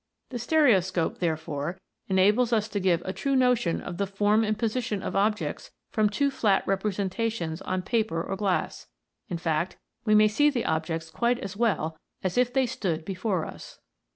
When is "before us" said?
13.05-13.77